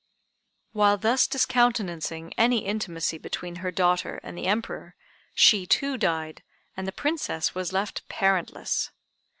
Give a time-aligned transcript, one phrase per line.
[0.71, 4.95] While thus discountenancing any intimacy between her daughter and the Emperor,
[5.35, 6.41] she too died,
[6.75, 8.89] and the princess was left parentless.